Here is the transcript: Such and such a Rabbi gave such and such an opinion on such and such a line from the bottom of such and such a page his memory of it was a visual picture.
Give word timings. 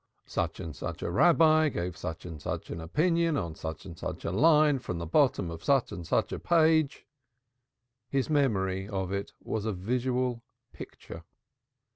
Such 0.25 0.59
and 0.59 0.75
such 0.75 1.03
a 1.03 1.11
Rabbi 1.11 1.69
gave 1.69 1.95
such 1.95 2.25
and 2.25 2.41
such 2.41 2.71
an 2.71 2.81
opinion 2.81 3.37
on 3.37 3.53
such 3.53 3.85
and 3.85 3.95
such 3.95 4.25
a 4.25 4.31
line 4.31 4.79
from 4.79 4.97
the 4.97 5.05
bottom 5.05 5.51
of 5.51 5.63
such 5.63 5.91
and 5.91 6.07
such 6.07 6.31
a 6.31 6.39
page 6.39 7.05
his 8.09 8.27
memory 8.27 8.89
of 8.89 9.11
it 9.11 9.33
was 9.39 9.63
a 9.65 9.73
visual 9.73 10.41
picture. 10.73 11.23